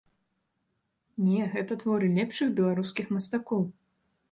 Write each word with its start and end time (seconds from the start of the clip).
Не, 1.25 1.43
гэта 1.53 1.77
творы 1.85 2.09
лепшых 2.17 2.47
беларускіх 2.63 3.15
мастакоў. 3.19 3.61